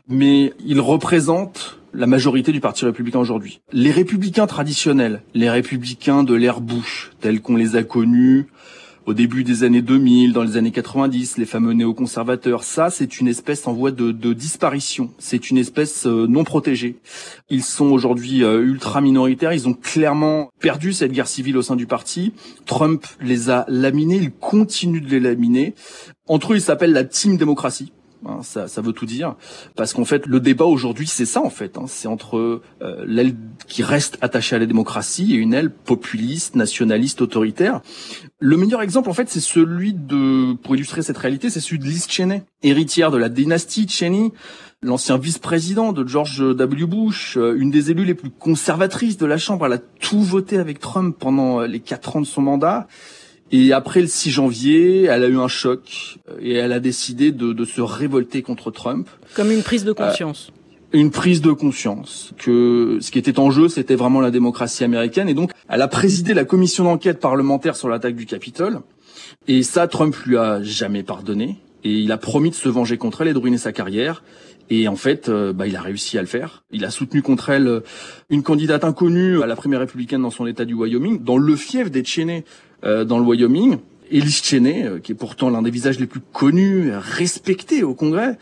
mais 0.09 0.53
il 0.65 0.81
représente 0.81 1.82
la 1.95 2.07
majorité 2.07 2.53
du 2.53 2.61
Parti 2.61 2.85
républicain 2.85 3.19
aujourd'hui. 3.19 3.61
Les 3.73 3.91
républicains 3.91 4.47
traditionnels, 4.47 5.23
les 5.35 5.51
républicains 5.51 6.25
de 6.25 6.35
l'ère 6.35 6.61
Bush, 6.61 7.11
tels 7.21 7.41
qu'on 7.41 7.57
les 7.57 7.77
a 7.77 7.83
connus 7.83 8.47
au 9.05 9.15
début 9.15 9.43
des 9.43 9.65
années 9.65 9.83
2000, 9.83 10.33
dans 10.33 10.45
les 10.45 10.57
années 10.57 10.71
90, 10.71 11.37
les 11.39 11.45
fameux 11.45 11.73
néoconservateurs, 11.73 12.63
ça 12.63 12.89
c'est 12.89 13.19
une 13.19 13.27
espèce 13.27 13.67
en 13.67 13.73
voie 13.73 13.91
de, 13.91 14.33
disparition. 14.33 15.11
C'est 15.19 15.51
une 15.51 15.59
espèce 15.59 16.07
euh, 16.07 16.27
non 16.29 16.45
protégée. 16.45 16.97
Ils 17.51 17.65
sont 17.65 17.87
aujourd'hui 17.87 18.45
euh, 18.45 18.63
ultra 18.63 19.01
minoritaires. 19.01 19.53
Ils 19.53 19.69
ont 19.69 19.75
clairement 19.75 20.51
perdu 20.61 20.93
cette 20.93 21.13
guerre 21.13 21.27
civile 21.27 21.57
au 21.57 21.63
sein 21.63 21.75
du 21.75 21.87
parti. 21.87 22.33
Trump 22.65 23.05
les 23.21 23.51
a 23.51 23.65
laminés. 23.69 24.17
Il 24.17 24.31
continue 24.31 25.01
de 25.01 25.11
les 25.11 25.21
laminer. 25.21 25.75
Entre 26.29 26.53
eux, 26.53 26.57
ils 26.57 26.63
s'appellent 26.63 26.93
la 26.93 27.05
Team 27.05 27.37
Démocratie. 27.37 27.93
Hein, 28.25 28.39
ça, 28.43 28.69
ça, 28.69 28.81
veut 28.81 28.93
tout 28.93 29.07
dire, 29.07 29.35
parce 29.75 29.93
qu'en 29.93 30.05
fait, 30.05 30.27
le 30.27 30.39
débat 30.39 30.65
aujourd'hui, 30.65 31.09
c'est 31.09 31.27
ça 31.27 31.43
en 31.43 31.51
fait. 31.51 31.77
Hein, 31.77 31.87
c'est 31.89 32.07
entre 32.07 32.39
euh, 32.83 33.05
l'aile 33.05 33.35
qui 33.67 33.83
reste 33.83 34.17
attachée 34.21 34.55
à 34.55 34.61
la 34.61 34.67
démocratie 34.67 35.35
et 35.35 35.37
une 35.37 35.55
aile 35.55 35.73
populiste, 35.73 36.55
nationaliste, 36.55 37.21
autoritaire. 37.21 37.81
Le 38.39 38.57
meilleur 38.57 38.81
exemple, 38.81 39.11
en 39.11 39.13
fait, 39.13 39.29
c'est 39.29 39.41
celui 39.41 39.93
de, 39.93 40.55
pour 40.55 40.77
illustrer 40.77 41.03
cette 41.03 41.19
réalité, 41.19 41.51
c'est 41.51 41.61
celui 41.61 41.81
de 41.81 41.85
Liz 41.85 42.07
Cheney, 42.09 42.45
héritière 42.63 43.11
de 43.11 43.19
la 43.19 43.29
dynastie 43.29 43.89
Cheney, 43.89 44.33
l'ancien 44.83 45.19
vice-président 45.19 45.93
de 45.93 46.07
George 46.07 46.39
W. 46.57 46.87
Bush, 46.87 47.37
euh, 47.37 47.57
une 47.59 47.71
des 47.71 47.91
élues 47.91 48.05
les 48.05 48.15
plus 48.15 48.31
conservatrices 48.31 49.17
de 49.17 49.27
la 49.27 49.39
Chambre. 49.39 49.67
Elle 49.67 49.73
a 49.73 49.79
tout 49.79 50.23
voté 50.23 50.59
avec 50.59 50.79
Trump 50.79 51.17
pendant 51.19 51.61
euh, 51.61 51.67
les 51.67 51.81
quatre 51.81 52.17
ans 52.17 52.21
de 52.21 52.27
son 52.27 52.43
mandat. 52.43 52.87
Et 53.53 53.75
après 53.75 54.01
le 54.01 54.07
6 54.07 54.31
janvier, 54.31 55.05
elle 55.05 55.23
a 55.23 55.29
eu 55.29 55.39
un 55.39 55.49
choc 55.49 56.19
euh, 56.31 56.39
et 56.41 56.55
elle 56.55 56.73
a 56.73 56.81
décidé 56.81 57.33
de, 57.33 57.53
de 57.53 57.65
se 57.67 57.83
révolter 57.83 58.41
contre 58.41 58.71
Trump. 58.71 59.09
Comme 59.37 59.51
une 59.51 59.63
prise 59.63 59.85
de 59.85 59.93
conscience. 59.93 60.51
Euh, 60.51 60.99
une 60.99 61.11
prise 61.11 61.43
de 61.43 61.53
conscience 61.53 62.33
que 62.39 62.99
ce 63.01 63.11
qui 63.11 63.19
était 63.19 63.39
en 63.39 63.51
jeu, 63.51 63.69
c'était 63.69 63.95
vraiment 63.95 64.21
la 64.21 64.31
démocratie 64.31 64.85
américaine. 64.85 65.29
Et 65.29 65.35
donc, 65.35 65.51
elle 65.69 65.83
a 65.83 65.89
présidé 65.89 66.33
la 66.35 66.45
commission 66.45 66.85
d'enquête 66.85 67.21
parlementaire 67.21 67.77
sur 67.77 67.89
l'attaque 67.89 68.17
du 68.17 68.27
Capitole. 68.27 68.81
Et 69.49 69.63
ça, 69.63 69.87
Trump 69.87 70.17
lui 70.27 70.37
a 70.39 70.63
jamais 70.63 71.03
pardonné. 71.03 71.59
Et 71.85 71.93
il 71.93 72.13
a 72.13 72.19
promis 72.19 72.51
de 72.51 72.55
se 72.55 72.69
venger 72.69 72.97
contre 72.97 73.23
elle 73.23 73.29
et 73.29 73.33
de 73.33 73.39
ruiner 73.39 73.59
sa 73.59 73.73
carrière. 73.73 74.23
Et 74.71 74.89
en 74.89 74.97
fait, 74.97 75.29
euh, 75.29 75.53
bah, 75.53 75.67
il 75.67 75.77
a 75.77 75.81
réussi 75.83 76.17
à 76.17 76.23
le 76.23 76.27
faire. 76.27 76.63
Il 76.71 76.85
a 76.85 76.91
soutenu 76.91 77.21
contre 77.21 77.51
elle 77.51 77.83
une 78.31 78.43
candidate 78.43 78.85
inconnue 78.85 79.43
à 79.43 79.47
la 79.47 79.57
première 79.57 79.81
républicaine 79.81 80.23
dans 80.23 80.31
son 80.31 80.47
état 80.47 80.65
du 80.65 80.75
Wyoming, 80.75 81.23
dans 81.23 81.37
le 81.37 81.57
fief 81.57 81.91
des 81.91 82.05
Cheney 82.05 82.45
dans 82.83 83.19
le 83.19 83.25
Wyoming. 83.25 83.79
Et 84.11 84.21
Liz 84.21 84.43
Cheney, 84.43 85.01
qui 85.03 85.13
est 85.13 85.15
pourtant 85.15 85.49
l'un 85.49 85.63
des 85.63 85.71
visages 85.71 85.99
les 85.99 86.07
plus 86.07 86.21
connus, 86.21 86.93
respectés 86.95 87.83
au 87.83 87.95
Congrès, 87.95 88.37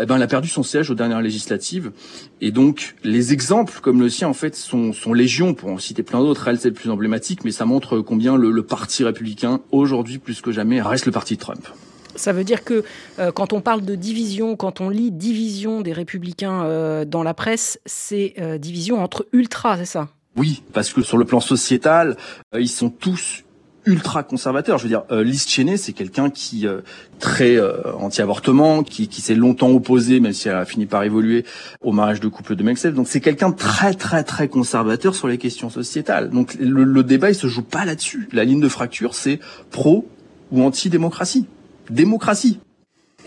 eh 0.00 0.06
ben, 0.06 0.16
elle 0.16 0.22
a 0.22 0.26
perdu 0.26 0.48
son 0.48 0.62
siège 0.62 0.90
aux 0.90 0.94
dernières 0.94 1.20
législatives. 1.20 1.92
Et 2.40 2.50
donc, 2.50 2.96
les 3.04 3.32
exemples 3.32 3.78
comme 3.80 4.00
le 4.00 4.08
sien, 4.08 4.26
en 4.26 4.32
fait, 4.32 4.56
sont, 4.56 4.92
sont 4.92 5.12
légion, 5.14 5.54
pour 5.54 5.70
en 5.70 5.78
citer 5.78 6.02
plein 6.02 6.20
d'autres. 6.20 6.48
Elle, 6.48 6.58
c'est 6.58 6.70
le 6.70 6.74
plus 6.74 6.90
emblématique, 6.90 7.44
mais 7.44 7.52
ça 7.52 7.66
montre 7.66 8.00
combien 8.00 8.36
le, 8.36 8.50
le 8.50 8.62
parti 8.64 9.04
républicain, 9.04 9.60
aujourd'hui 9.70 10.18
plus 10.18 10.40
que 10.40 10.50
jamais, 10.50 10.80
reste 10.82 11.06
le 11.06 11.12
parti 11.12 11.36
de 11.36 11.40
Trump. 11.40 11.68
Ça 12.16 12.32
veut 12.32 12.44
dire 12.44 12.64
que 12.64 12.84
euh, 13.18 13.32
quand 13.32 13.52
on 13.52 13.60
parle 13.60 13.84
de 13.84 13.94
division, 13.94 14.56
quand 14.56 14.80
on 14.80 14.88
lit 14.88 15.12
division 15.12 15.82
des 15.82 15.92
républicains 15.92 16.64
euh, 16.64 17.04
dans 17.04 17.22
la 17.22 17.34
presse, 17.34 17.78
c'est 17.86 18.34
euh, 18.38 18.58
division 18.58 19.02
entre 19.02 19.26
ultras, 19.32 19.76
c'est 19.76 19.84
ça? 19.84 20.08
Oui, 20.36 20.62
parce 20.72 20.92
que 20.92 21.02
sur 21.02 21.16
le 21.16 21.26
plan 21.26 21.40
sociétal, 21.40 22.16
euh, 22.54 22.60
ils 22.60 22.68
sont 22.68 22.90
tous 22.90 23.44
ultra 23.86 24.22
conservateurs. 24.22 24.78
Je 24.78 24.84
veux 24.84 24.88
dire, 24.88 25.04
euh, 25.10 25.24
Liz 25.24 25.46
Cheney, 25.46 25.76
c'est 25.76 25.92
quelqu'un 25.92 26.30
qui 26.30 26.66
euh, 26.66 26.80
très 27.18 27.58
anti-avortement, 27.98 28.82
qui, 28.82 29.08
qui 29.08 29.20
s'est 29.20 29.34
longtemps 29.34 29.70
opposé, 29.70 30.20
même 30.20 30.32
si 30.32 30.48
elle 30.48 30.56
a 30.56 30.64
fini 30.64 30.86
par 30.86 31.02
évoluer, 31.04 31.44
au 31.80 31.92
mariage 31.92 32.20
de 32.20 32.28
couple 32.28 32.56
de 32.56 32.62
Mexel. 32.62 32.94
Donc 32.94 33.08
c'est 33.08 33.20
quelqu'un 33.20 33.52
très 33.52 33.94
très 33.94 34.24
très 34.24 34.48
conservateur 34.48 35.14
sur 35.14 35.28
les 35.28 35.38
questions 35.38 35.70
sociétales. 35.70 36.30
Donc 36.30 36.54
le, 36.58 36.84
le 36.84 37.02
débat, 37.02 37.30
il 37.30 37.34
se 37.34 37.46
joue 37.46 37.62
pas 37.62 37.84
là-dessus. 37.84 38.28
La 38.32 38.44
ligne 38.44 38.60
de 38.60 38.68
fracture, 38.68 39.14
c'est 39.14 39.40
pro 39.70 40.06
ou 40.50 40.62
anti-démocratie 40.62 41.46
démocratie. 41.90 42.58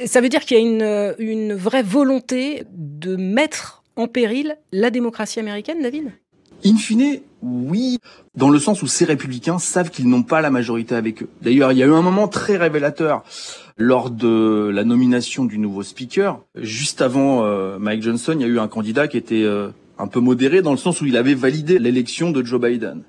Ça 0.06 0.22
veut 0.22 0.30
dire 0.30 0.42
qu'il 0.42 0.58
y 0.58 0.60
a 0.60 0.64
une, 0.64 1.16
une 1.20 1.54
vraie 1.54 1.84
volonté 1.84 2.64
de 2.74 3.16
mettre 3.16 3.84
en 3.96 4.08
péril 4.08 4.58
la 4.72 4.90
démocratie 4.90 5.40
américaine, 5.40 5.82
David? 5.82 6.12
In 6.64 6.78
fine, 6.78 7.20
oui, 7.42 8.00
dans 8.36 8.50
le 8.50 8.60
sens 8.60 8.82
où 8.82 8.88
ces 8.88 9.06
républicains 9.06 9.60
savent 9.60 9.90
qu'ils 9.90 10.10
n'ont 10.10 10.24
pas 10.24 10.42
la 10.42 10.50
majorité 10.50 10.96
avec 10.96 11.24
eux. 11.24 11.30
D'ailleurs, 11.42 11.72
il 11.72 11.78
y 11.78 11.84
a 11.84 11.86
eu 11.86 11.94
un 11.94 12.02
moment 12.02 12.28
très 12.28 12.58
révélateur 12.58 13.24
lors 13.78 14.10
de 14.10 14.72
la 14.74 14.84
nomination 14.84 15.46
du 15.46 15.60
nouveau 15.60 15.84
speaker. 15.84 16.40
Juste 16.56 17.02
avant 17.02 17.44
euh, 17.44 17.78
Mike 17.78 18.02
Johnson, 18.02 18.34
il 18.36 18.42
y 18.42 18.46
a 18.46 18.48
eu 18.48 18.60
un 18.60 18.68
candidat 18.68 19.08
qui 19.08 19.18
était 19.18 19.44
euh, 19.44 19.70
un 19.98 20.08
peu 20.08 20.20
modéré 20.20 20.62
dans 20.62 20.72
le 20.72 20.78
sens 20.78 21.02
où 21.02 21.06
il 21.06 21.18
avait 21.18 21.36
validé 21.36 21.80
l'élection 21.80 22.32
de 22.32 22.44
Joe 22.44 22.60
Biden. 22.60 23.04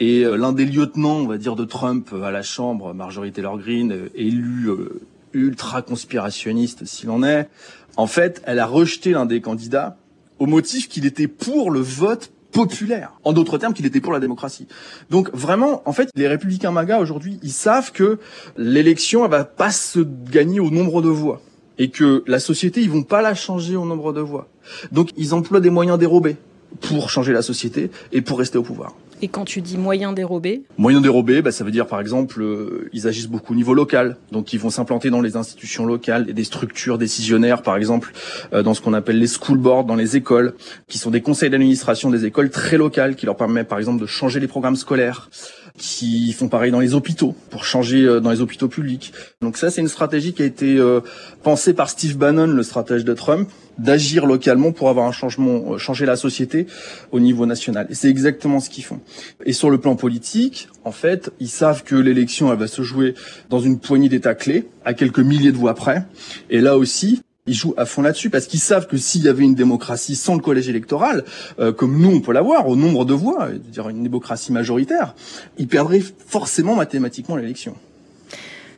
Et 0.00 0.24
euh, 0.24 0.36
l'un 0.36 0.52
des 0.52 0.64
lieutenants, 0.64 1.18
on 1.18 1.26
va 1.26 1.38
dire, 1.38 1.56
de 1.56 1.64
Trump 1.64 2.12
à 2.22 2.30
la 2.30 2.42
Chambre, 2.42 2.94
Marjorie 2.94 3.32
Taylor 3.32 3.58
Greene, 3.58 4.08
élu 4.14 4.68
euh, 4.68 5.00
ultra 5.32 5.82
conspirationniste 5.82 6.84
s'il 6.86 7.10
en 7.10 7.22
est, 7.22 7.48
en 7.96 8.06
fait, 8.06 8.42
elle 8.44 8.58
a 8.58 8.66
rejeté 8.66 9.12
l'un 9.12 9.26
des 9.26 9.40
candidats 9.40 9.96
au 10.38 10.46
motif 10.46 10.88
qu'il 10.88 11.06
était 11.06 11.28
pour 11.28 11.70
le 11.70 11.80
vote 11.80 12.30
populaire. 12.52 13.12
En 13.24 13.32
d'autres 13.32 13.58
termes, 13.58 13.74
qu'il 13.74 13.86
était 13.86 14.00
pour 14.00 14.12
la 14.12 14.20
démocratie. 14.20 14.66
Donc 15.10 15.30
vraiment, 15.32 15.82
en 15.84 15.92
fait, 15.92 16.10
les 16.14 16.28
républicains 16.28 16.70
MAGA 16.70 16.98
aujourd'hui, 16.98 17.38
ils 17.42 17.52
savent 17.52 17.92
que 17.92 18.18
l'élection, 18.56 19.24
elle 19.24 19.30
va 19.30 19.44
pas 19.44 19.70
se 19.70 20.00
gagner 20.00 20.60
au 20.60 20.70
nombre 20.70 21.02
de 21.02 21.08
voix 21.08 21.40
et 21.78 21.90
que 21.90 22.24
la 22.26 22.38
société, 22.38 22.80
ils 22.80 22.90
vont 22.90 23.02
pas 23.02 23.22
la 23.22 23.34
changer 23.34 23.76
au 23.76 23.84
nombre 23.84 24.12
de 24.12 24.20
voix. 24.20 24.48
Donc 24.92 25.10
ils 25.16 25.34
emploient 25.34 25.60
des 25.60 25.70
moyens 25.70 25.98
dérobés 25.98 26.36
pour 26.80 27.10
changer 27.10 27.32
la 27.32 27.42
société 27.42 27.90
et 28.12 28.22
pour 28.22 28.38
rester 28.38 28.58
au 28.58 28.62
pouvoir. 28.62 28.94
Et 29.22 29.28
quand 29.28 29.46
tu 29.46 29.62
dis 29.62 29.78
moyens 29.78 30.14
dérobés 30.14 30.62
Moyens 30.76 31.02
dérobés, 31.02 31.40
bah, 31.40 31.50
ça 31.50 31.64
veut 31.64 31.70
dire 31.70 31.86
par 31.86 32.00
exemple, 32.00 32.42
euh, 32.42 32.90
ils 32.92 33.08
agissent 33.08 33.28
beaucoup 33.28 33.54
au 33.54 33.56
niveau 33.56 33.72
local. 33.72 34.18
Donc 34.30 34.52
ils 34.52 34.60
vont 34.60 34.68
s'implanter 34.68 35.08
dans 35.08 35.22
les 35.22 35.36
institutions 35.36 35.86
locales 35.86 36.28
et 36.28 36.34
des 36.34 36.44
structures 36.44 36.98
décisionnaires, 36.98 37.62
par 37.62 37.76
exemple, 37.76 38.12
euh, 38.52 38.62
dans 38.62 38.74
ce 38.74 38.82
qu'on 38.82 38.92
appelle 38.92 39.18
les 39.18 39.26
school 39.26 39.56
boards, 39.56 39.84
dans 39.84 39.94
les 39.94 40.16
écoles, 40.16 40.54
qui 40.86 40.98
sont 40.98 41.10
des 41.10 41.22
conseils 41.22 41.48
d'administration 41.48 42.10
des 42.10 42.26
écoles 42.26 42.50
très 42.50 42.76
locales, 42.76 43.16
qui 43.16 43.24
leur 43.24 43.36
permettent 43.36 43.68
par 43.68 43.78
exemple 43.78 44.00
de 44.00 44.06
changer 44.06 44.38
les 44.38 44.48
programmes 44.48 44.76
scolaires, 44.76 45.30
qui 45.76 46.32
font 46.32 46.48
pareil 46.48 46.70
dans 46.70 46.80
les 46.80 46.94
hôpitaux, 46.94 47.34
pour 47.50 47.64
changer 47.64 48.02
euh, 48.02 48.20
dans 48.20 48.30
les 48.30 48.40
hôpitaux 48.40 48.68
publics. 48.68 49.12
Donc 49.40 49.56
ça, 49.56 49.70
c'est 49.70 49.80
une 49.80 49.88
stratégie 49.88 50.32
qui 50.32 50.42
a 50.42 50.46
été 50.46 50.76
euh, 50.76 51.00
pensée 51.42 51.74
par 51.74 51.90
Steve 51.90 52.16
Bannon, 52.16 52.46
le 52.46 52.62
stratège 52.62 53.04
de 53.04 53.14
Trump, 53.14 53.48
d'agir 53.78 54.26
localement 54.26 54.72
pour 54.72 54.88
avoir 54.88 55.06
un 55.06 55.12
changement, 55.12 55.74
euh, 55.74 55.78
changer 55.78 56.06
la 56.06 56.16
société 56.16 56.66
au 57.12 57.20
niveau 57.20 57.46
national. 57.46 57.86
Et 57.90 57.94
c'est 57.94 58.08
exactement 58.08 58.60
ce 58.60 58.70
qu'ils 58.70 58.84
font. 58.84 59.00
Et 59.44 59.52
sur 59.52 59.70
le 59.70 59.78
plan 59.78 59.96
politique, 59.96 60.68
en 60.84 60.92
fait, 60.92 61.30
ils 61.40 61.48
savent 61.48 61.82
que 61.82 61.94
l'élection, 61.94 62.52
elle 62.52 62.58
va 62.58 62.68
se 62.68 62.82
jouer 62.82 63.14
dans 63.50 63.60
une 63.60 63.78
poignée 63.78 64.08
d'États 64.08 64.34
clés, 64.34 64.68
à 64.84 64.94
quelques 64.94 65.18
milliers 65.18 65.52
de 65.52 65.56
voix 65.56 65.74
près. 65.74 66.04
Et 66.48 66.60
là 66.60 66.78
aussi, 66.78 67.22
ils 67.46 67.54
jouent 67.54 67.74
à 67.76 67.86
fond 67.86 68.02
là-dessus 68.02 68.30
parce 68.30 68.46
qu'ils 68.46 68.60
savent 68.60 68.86
que 68.86 68.96
s'il 68.96 69.22
y 69.22 69.28
avait 69.28 69.44
une 69.44 69.54
démocratie 69.54 70.16
sans 70.16 70.34
le 70.34 70.40
collège 70.40 70.68
électoral, 70.68 71.24
euh, 71.58 71.72
comme 71.72 71.98
nous 71.98 72.10
on 72.10 72.20
peut 72.20 72.32
l'avoir 72.32 72.68
au 72.68 72.76
nombre 72.76 73.04
de 73.04 73.14
voix, 73.14 73.50
dire 73.52 73.88
une 73.88 74.02
démocratie 74.02 74.52
majoritaire, 74.52 75.14
ils 75.58 75.68
perdraient 75.68 76.02
forcément 76.26 76.74
mathématiquement 76.74 77.36
l'élection. 77.36 77.76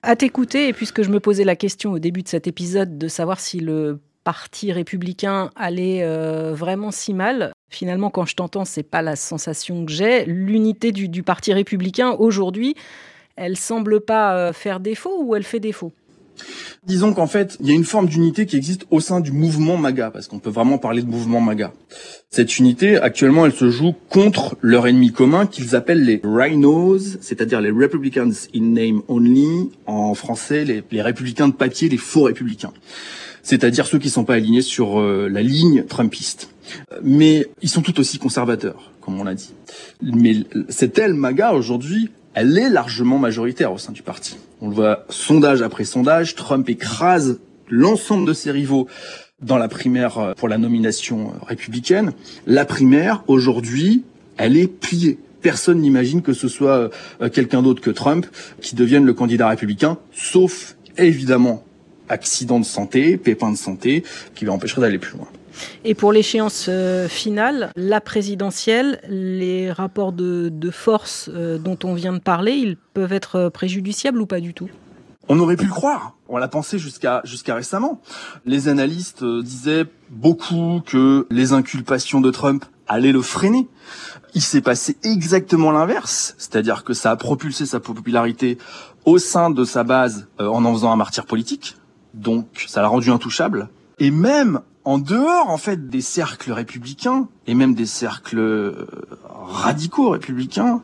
À 0.02 0.14
t'écouter, 0.16 0.68
et 0.68 0.72
puisque 0.72 1.02
je 1.02 1.10
me 1.10 1.18
posais 1.18 1.44
la 1.44 1.56
question 1.56 1.92
au 1.92 1.98
début 1.98 2.22
de 2.22 2.28
cet 2.28 2.46
épisode 2.46 2.98
de 2.98 3.08
savoir 3.08 3.40
si 3.40 3.58
le 3.58 3.98
parti 4.22 4.72
républicain 4.72 5.50
allait 5.56 6.02
euh, 6.02 6.52
vraiment 6.54 6.90
si 6.90 7.14
mal. 7.14 7.52
Finalement, 7.70 8.10
quand 8.10 8.26
je 8.26 8.36
t'entends, 8.36 8.64
c'est 8.64 8.82
pas 8.82 9.02
la 9.02 9.16
sensation 9.16 9.86
que 9.86 9.90
j'ai. 9.90 10.24
L'unité 10.26 10.92
du, 10.92 11.08
du, 11.08 11.22
parti 11.22 11.52
républicain 11.52 12.10
aujourd'hui, 12.10 12.74
elle 13.36 13.56
semble 13.56 14.00
pas 14.00 14.36
euh, 14.36 14.52
faire 14.52 14.80
défaut 14.80 15.22
ou 15.22 15.34
elle 15.34 15.44
fait 15.44 15.60
défaut? 15.60 15.92
Disons 16.86 17.12
qu'en 17.12 17.26
fait, 17.26 17.56
il 17.60 17.66
y 17.66 17.70
a 17.70 17.74
une 17.74 17.84
forme 17.84 18.08
d'unité 18.08 18.46
qui 18.46 18.56
existe 18.56 18.86
au 18.90 19.00
sein 19.00 19.20
du 19.20 19.32
mouvement 19.32 19.76
MAGA, 19.76 20.10
parce 20.10 20.28
qu'on 20.28 20.38
peut 20.38 20.50
vraiment 20.50 20.78
parler 20.78 21.02
de 21.02 21.08
mouvement 21.08 21.40
MAGA. 21.40 21.72
Cette 22.30 22.58
unité, 22.58 22.96
actuellement, 22.96 23.46
elle 23.46 23.52
se 23.52 23.70
joue 23.70 23.94
contre 24.10 24.56
leur 24.60 24.86
ennemi 24.86 25.12
commun 25.12 25.46
qu'ils 25.46 25.76
appellent 25.76 26.04
les 26.04 26.20
rhinos, 26.22 27.18
c'est-à-dire 27.20 27.60
les 27.60 27.70
Republicans 27.70 28.32
in 28.54 28.62
name 28.62 29.02
only, 29.08 29.70
en 29.86 30.14
français, 30.14 30.64
les, 30.64 31.02
républicains 31.02 31.48
de 31.48 31.54
papier, 31.54 31.88
les 31.88 31.96
faux 31.96 32.24
républicains. 32.24 32.72
C'est-à-dire 33.42 33.86
ceux 33.86 33.98
qui 33.98 34.08
ne 34.08 34.12
sont 34.12 34.24
pas 34.24 34.34
alignés 34.34 34.62
sur 34.62 35.00
euh, 35.00 35.28
la 35.30 35.42
ligne 35.42 35.84
trumpiste. 35.84 36.50
Mais 37.02 37.46
ils 37.62 37.68
sont 37.68 37.80
tout 37.80 37.98
aussi 37.98 38.18
conservateurs, 38.18 38.92
comme 39.00 39.18
on 39.18 39.24
l'a 39.24 39.34
dit. 39.34 39.54
Mais 40.02 40.36
cette 40.68 40.98
aile 40.98 41.14
MAGA, 41.14 41.54
aujourd'hui, 41.54 42.10
elle 42.38 42.56
est 42.56 42.68
largement 42.68 43.18
majoritaire 43.18 43.72
au 43.72 43.78
sein 43.78 43.90
du 43.90 44.02
parti. 44.02 44.36
On 44.60 44.68
le 44.68 44.74
voit 44.76 45.04
sondage 45.08 45.60
après 45.60 45.82
sondage, 45.82 46.36
Trump 46.36 46.68
écrase 46.68 47.40
l'ensemble 47.68 48.28
de 48.28 48.32
ses 48.32 48.52
rivaux 48.52 48.86
dans 49.42 49.58
la 49.58 49.66
primaire 49.66 50.34
pour 50.36 50.48
la 50.48 50.56
nomination 50.56 51.32
républicaine. 51.44 52.12
La 52.46 52.64
primaire, 52.64 53.24
aujourd'hui, 53.26 54.04
elle 54.36 54.56
est 54.56 54.68
pliée. 54.68 55.18
Personne 55.42 55.80
n'imagine 55.80 56.22
que 56.22 56.32
ce 56.32 56.46
soit 56.46 56.90
quelqu'un 57.32 57.60
d'autre 57.60 57.80
que 57.80 57.90
Trump 57.90 58.24
qui 58.60 58.76
devienne 58.76 59.04
le 59.04 59.14
candidat 59.14 59.48
républicain, 59.48 59.98
sauf 60.12 60.76
évidemment 60.96 61.64
accident 62.08 62.60
de 62.60 62.64
santé, 62.64 63.16
pépin 63.16 63.50
de 63.50 63.56
santé, 63.56 64.04
qui 64.36 64.44
l'empêcherait 64.44 64.82
d'aller 64.82 64.98
plus 64.98 65.16
loin. 65.16 65.26
Et 65.84 65.94
pour 65.94 66.12
l'échéance 66.12 66.66
euh, 66.68 67.08
finale, 67.08 67.72
la 67.76 68.00
présidentielle, 68.00 69.00
les 69.08 69.72
rapports 69.72 70.12
de, 70.12 70.48
de 70.52 70.70
force 70.70 71.30
euh, 71.32 71.58
dont 71.58 71.78
on 71.84 71.94
vient 71.94 72.12
de 72.12 72.18
parler, 72.18 72.52
ils 72.52 72.76
peuvent 72.76 73.12
être 73.12 73.48
préjudiciables 73.48 74.20
ou 74.20 74.26
pas 74.26 74.40
du 74.40 74.54
tout? 74.54 74.68
On 75.28 75.38
aurait 75.40 75.56
pu 75.56 75.66
le 75.66 75.70
croire. 75.70 76.16
On 76.28 76.38
l'a 76.38 76.48
pensé 76.48 76.78
jusqu'à 76.78 77.20
jusqu'à 77.24 77.54
récemment. 77.54 78.00
Les 78.46 78.68
analystes 78.68 79.22
euh, 79.22 79.42
disaient 79.42 79.86
beaucoup 80.10 80.80
que 80.84 81.26
les 81.30 81.52
inculpations 81.52 82.20
de 82.20 82.30
Trump 82.30 82.64
allaient 82.86 83.12
le 83.12 83.22
freiner. 83.22 83.68
Il 84.34 84.42
s'est 84.42 84.62
passé 84.62 84.96
exactement 85.02 85.70
l'inverse, 85.70 86.34
c'est-à-dire 86.38 86.84
que 86.84 86.94
ça 86.94 87.10
a 87.10 87.16
propulsé 87.16 87.66
sa 87.66 87.80
popularité 87.80 88.56
au 89.04 89.18
sein 89.18 89.50
de 89.50 89.64
sa 89.64 89.84
base 89.84 90.28
en 90.38 90.64
en 90.64 90.72
faisant 90.72 90.92
un 90.92 90.96
martyr 90.96 91.26
politique. 91.26 91.76
Donc 92.14 92.46
ça 92.66 92.80
l'a 92.82 92.88
rendu 92.88 93.10
intouchable. 93.10 93.68
Et 93.98 94.10
même 94.10 94.60
en 94.88 94.96
dehors 94.96 95.50
en 95.50 95.58
fait 95.58 95.90
des 95.90 96.00
cercles 96.00 96.50
républicains 96.50 97.28
et 97.46 97.52
même 97.52 97.74
des 97.74 97.84
cercles 97.84 98.86
radicaux 99.28 100.08
républicains, 100.08 100.80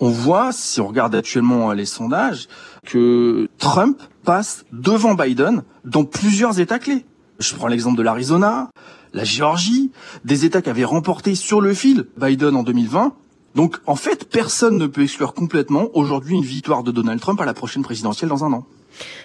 on 0.00 0.10
voit, 0.10 0.52
si 0.52 0.82
on 0.82 0.88
regarde 0.88 1.14
actuellement 1.14 1.72
les 1.72 1.86
sondages, 1.86 2.46
que 2.84 3.48
Trump 3.56 4.02
passe 4.22 4.66
devant 4.70 5.14
Biden 5.14 5.62
dans 5.86 6.04
plusieurs 6.04 6.60
États 6.60 6.78
clés. 6.78 7.06
Je 7.38 7.54
prends 7.54 7.68
l'exemple 7.68 7.96
de 7.96 8.02
l'Arizona, 8.02 8.68
la 9.14 9.24
Géorgie, 9.24 9.92
des 10.26 10.44
États 10.44 10.60
qui 10.60 10.68
avaient 10.68 10.84
remporté 10.84 11.34
sur 11.34 11.62
le 11.62 11.72
fil 11.72 12.08
Biden 12.18 12.54
en 12.54 12.62
2020. 12.62 13.14
Donc 13.54 13.78
en 13.86 13.96
fait, 13.96 14.28
personne 14.28 14.78
ne 14.78 14.86
peut 14.86 15.02
exclure 15.02 15.34
complètement 15.34 15.88
aujourd'hui 15.94 16.34
une 16.34 16.44
victoire 16.44 16.82
de 16.82 16.90
Donald 16.90 17.20
Trump 17.20 17.40
à 17.40 17.44
la 17.44 17.54
prochaine 17.54 17.82
présidentielle 17.82 18.30
dans 18.30 18.44
un 18.44 18.52
an. 18.52 18.66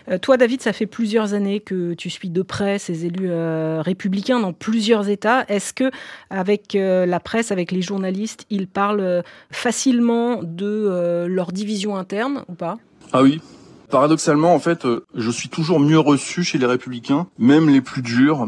Euh, 0.10 0.17
toi, 0.17 0.38
David, 0.38 0.62
ça 0.62 0.74
fait 0.74 0.86
plusieurs 0.86 1.34
années 1.34 1.60
que 1.60 1.93
tu 1.93 2.10
suis 2.10 2.29
de 2.29 2.41
près 2.41 2.79
ces 2.79 3.05
élus 3.05 3.29
euh, 3.29 3.81
républicains 3.81 4.39
dans 4.39 4.53
plusieurs 4.53 5.10
États. 5.10 5.46
Est-ce 5.48 5.74
que, 5.74 5.91
avec 6.29 6.75
euh, 6.75 7.05
la 7.05 7.19
presse, 7.19 7.51
avec 7.51 7.72
les 7.72 7.81
journalistes, 7.81 8.46
ils 8.50 8.67
parlent 8.67 9.24
facilement 9.51 10.41
de 10.43 11.25
leur 11.27 11.51
division 11.51 11.96
interne 11.96 12.43
ou 12.48 12.53
pas? 12.53 12.77
Ah 13.13 13.24
oui. 13.24 13.41
Paradoxalement, 13.89 14.53
en 14.53 14.60
fait, 14.60 14.86
je 15.15 15.31
suis 15.31 15.48
toujours 15.48 15.79
mieux 15.79 16.00
reçu 16.00 16.43
chez 16.43 16.57
les 16.57 16.65
républicains, 16.65 17.27
même 17.38 17.69
les 17.69 17.79
plus 17.79 18.01
durs, 18.01 18.48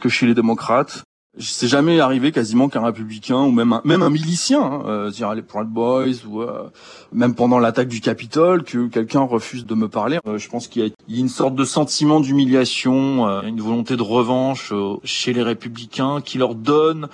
que 0.00 0.10
chez 0.10 0.26
les 0.26 0.34
démocrates. 0.34 1.04
C'est 1.38 1.68
jamais 1.68 2.00
arrivé 2.00 2.32
quasiment 2.32 2.68
qu'un 2.68 2.84
républicain 2.84 3.36
ou 3.36 3.52
même 3.52 3.72
un, 3.72 3.80
même 3.84 4.02
un 4.02 4.10
milicien, 4.10 4.60
hein, 4.60 4.82
euh, 4.86 5.10
dire 5.10 5.32
les 5.32 5.42
Proud 5.42 5.68
Boys 5.68 6.26
ou 6.28 6.42
euh, 6.42 6.68
même 7.12 7.36
pendant 7.36 7.60
l'attaque 7.60 7.86
du 7.86 8.00
Capitole, 8.00 8.64
que 8.64 8.88
quelqu'un 8.88 9.20
refuse 9.20 9.64
de 9.64 9.74
me 9.76 9.86
parler. 9.88 10.18
Euh, 10.26 10.38
je 10.38 10.48
pense 10.48 10.66
qu'il 10.66 10.84
y, 10.84 11.16
a 11.16 11.20
une 11.20 11.28
sorte 11.28 11.54
de 11.54 11.64
sentiment 11.64 12.18
d'humiliation, 12.18 13.28
euh, 13.28 13.42
une 13.42 13.60
volonté 13.60 13.96
de 13.96 14.02
revanche 14.02 14.72
chez 15.04 15.32
les 15.32 15.44
républicains 15.44 16.20
qui 16.20 16.36
leur 16.36 16.56
donne 16.56 17.08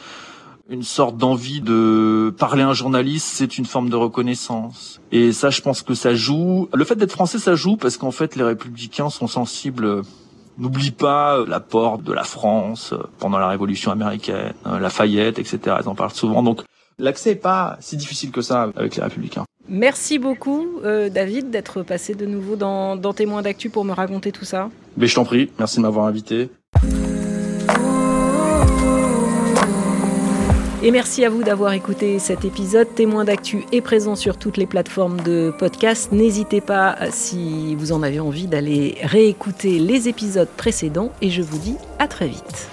une 0.70 0.82
sorte 0.82 1.18
d'envie 1.18 1.60
de 1.60 2.34
parler 2.38 2.62
à 2.62 2.68
un 2.68 2.74
journaliste, 2.74 3.28
c'est 3.28 3.58
une 3.58 3.66
forme 3.66 3.90
de 3.90 3.96
reconnaissance. 3.96 5.00
Et 5.12 5.30
ça, 5.32 5.50
je 5.50 5.60
pense 5.60 5.82
que 5.82 5.94
ça 5.94 6.14
joue. 6.14 6.68
Le 6.74 6.84
fait 6.84 6.96
d'être 6.96 7.12
français, 7.12 7.38
ça 7.38 7.54
joue 7.54 7.76
parce 7.76 7.98
qu'en 7.98 8.10
fait, 8.10 8.34
les 8.34 8.42
républicains 8.42 9.10
sont 9.10 9.28
sensibles 9.28 10.02
N'oublie 10.58 10.90
pas 10.90 11.44
l'apport 11.46 11.98
de 11.98 12.12
la 12.12 12.24
France 12.24 12.94
pendant 13.18 13.38
la 13.38 13.48
Révolution 13.48 13.90
américaine, 13.90 14.54
Lafayette, 14.64 15.38
etc. 15.38 15.76
Ils 15.82 15.88
en 15.88 15.94
parlent 15.94 16.10
souvent. 16.12 16.42
Donc 16.42 16.62
l'accès 16.98 17.30
n'est 17.30 17.36
pas 17.36 17.76
si 17.80 17.96
difficile 17.96 18.30
que 18.30 18.40
ça 18.40 18.70
avec 18.76 18.96
les 18.96 19.02
républicains. 19.02 19.44
Merci 19.68 20.18
beaucoup, 20.18 20.78
euh, 20.84 21.08
David, 21.08 21.50
d'être 21.50 21.82
passé 21.82 22.14
de 22.14 22.24
nouveau 22.24 22.54
dans, 22.54 22.94
dans 22.94 23.12
Témoins 23.12 23.42
d'actu 23.42 23.68
pour 23.68 23.84
me 23.84 23.92
raconter 23.92 24.30
tout 24.30 24.44
ça. 24.44 24.70
Mais 24.96 25.08
je 25.08 25.14
t'en 25.16 25.24
prie, 25.24 25.50
merci 25.58 25.78
de 25.78 25.82
m'avoir 25.82 26.06
invité. 26.06 26.50
Et 30.86 30.92
merci 30.92 31.24
à 31.24 31.30
vous 31.30 31.42
d'avoir 31.42 31.72
écouté 31.72 32.20
cet 32.20 32.44
épisode. 32.44 32.86
Témoin 32.94 33.24
d'actu 33.24 33.64
est 33.72 33.80
présent 33.80 34.14
sur 34.14 34.38
toutes 34.38 34.56
les 34.56 34.66
plateformes 34.66 35.20
de 35.22 35.52
podcast. 35.58 36.12
N'hésitez 36.12 36.60
pas, 36.60 36.96
si 37.10 37.74
vous 37.74 37.90
en 37.90 38.04
avez 38.04 38.20
envie, 38.20 38.46
d'aller 38.46 38.96
réécouter 39.02 39.80
les 39.80 40.08
épisodes 40.08 40.48
précédents. 40.56 41.10
Et 41.20 41.30
je 41.30 41.42
vous 41.42 41.58
dis 41.58 41.74
à 41.98 42.06
très 42.06 42.28
vite. 42.28 42.68